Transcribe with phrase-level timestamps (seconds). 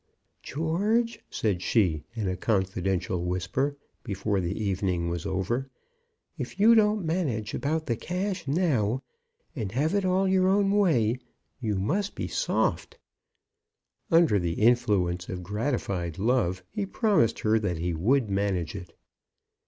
[0.41, 5.69] "George," said she, in a confidential whisper, before the evening was over,
[6.39, 9.03] "if you don't manage about the cash now,
[9.55, 11.19] and have it all your own way,
[11.59, 12.97] you must be soft."
[14.09, 18.95] Under the influence of gratified love, he promised her that he would manage it.